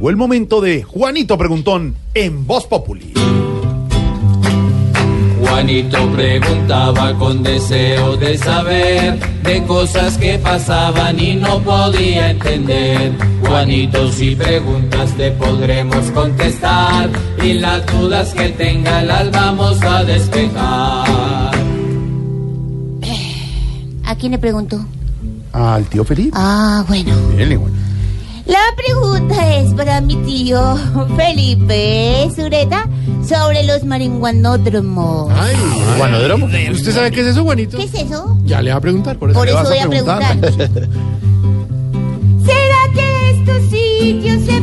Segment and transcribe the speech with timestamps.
[0.00, 3.12] Llegó el momento de Juanito Preguntón en Voz Populi.
[5.38, 13.12] Juanito preguntaba con deseo de saber de cosas que pasaban y no podía entender.
[13.46, 17.10] Juanito, si preguntas te podremos contestar
[17.44, 21.50] y las dudas que tenga las vamos a despejar.
[24.06, 24.82] ¿A quién le preguntó?
[25.52, 26.30] Al tío Felipe.
[26.34, 27.14] Ah, bueno.
[27.36, 27.79] Dele, bueno.
[28.46, 30.76] La pregunta es para mi tío
[31.16, 32.88] Felipe Sureta
[33.26, 35.30] sobre los maringuanódromos.
[35.36, 35.54] Ay.
[36.72, 37.76] ¿Usted sabe qué es eso, Juanito?
[37.76, 38.38] ¿Qué es eso?
[38.44, 39.38] Ya le va a preguntar, por eso.
[39.38, 40.88] Por le eso vas a voy a preguntar, preguntar.
[42.46, 44.59] ¿Será que estos sitios se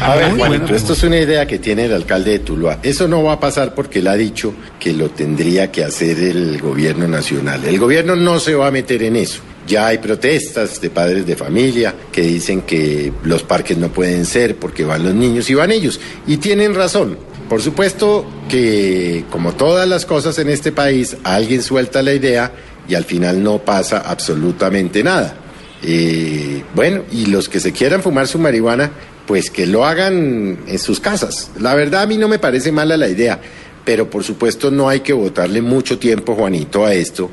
[0.00, 2.78] A ver, Juanito, buena esto es una idea que tiene el alcalde de Tuluá.
[2.82, 6.58] Eso no va a pasar porque él ha dicho que lo tendría que hacer el
[6.58, 7.64] gobierno nacional.
[7.64, 9.42] El gobierno no se va a meter en eso.
[9.66, 14.56] Ya hay protestas de padres de familia que dicen que los parques no pueden ser
[14.56, 16.00] porque van los niños y van ellos.
[16.26, 17.18] Y tienen razón.
[17.50, 22.52] Por supuesto que, como todas las cosas en este país, alguien suelta la idea
[22.88, 25.36] y al final no pasa absolutamente nada.
[25.82, 28.90] Eh, bueno, y los que se quieran fumar su marihuana,
[29.30, 31.52] pues que lo hagan en sus casas.
[31.60, 33.40] La verdad a mí no me parece mala la idea,
[33.84, 37.30] pero por supuesto no hay que votarle mucho tiempo, Juanito, a esto,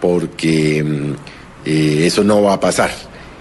[0.00, 1.12] porque mm,
[1.64, 2.92] eh, eso no va a pasar.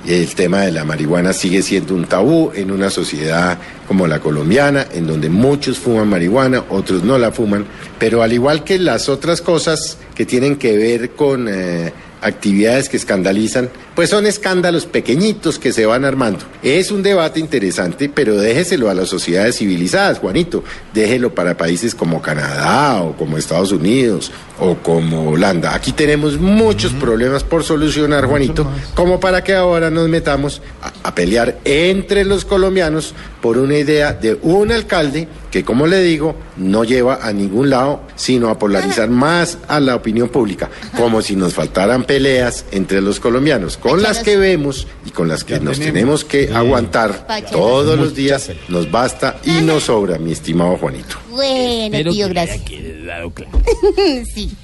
[0.07, 4.87] El tema de la marihuana sigue siendo un tabú en una sociedad como la colombiana,
[4.91, 7.67] en donde muchos fuman marihuana, otros no la fuman,
[7.99, 12.97] pero al igual que las otras cosas que tienen que ver con eh, actividades que
[12.97, 16.39] escandalizan, pues son escándalos pequeñitos que se van armando.
[16.63, 20.63] Es un debate interesante, pero déjeselo a las sociedades civilizadas, Juanito.
[20.93, 25.73] Déjelo para países como Canadá o como Estados Unidos o como Holanda.
[25.73, 31.15] Aquí tenemos muchos problemas por solucionar, Juanito, como para que ahora nos metamos a, a
[31.15, 36.83] pelear entre los colombianos por una idea de un alcalde que, como le digo, no
[36.83, 41.53] lleva a ningún lado, sino a polarizar más a la opinión pública, como si nos
[41.53, 46.25] faltaran peleas entre los colombianos, con las que vemos y con las que nos tenemos
[46.25, 51.17] que aguantar todos los días, nos basta y nos sobra, mi estimado Juanito.
[51.29, 52.61] Bueno, tío, gracias.
[54.33, 54.57] sí.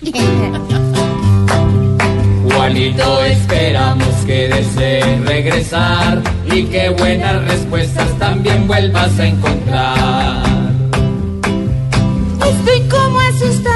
[2.51, 10.45] Juanito, esperamos que desees regresar y que buenas respuestas también vuelvas a encontrar.
[12.41, 13.74] Estoy como asustado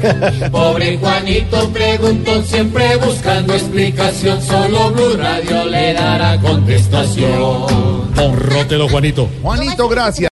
[0.50, 8.00] Pobre Juanito preguntó siempre buscando explicación, solo Blue Radio le dará contestación.
[8.18, 9.28] Honrótelo, Juanito.
[9.42, 10.28] Juanito, gracias.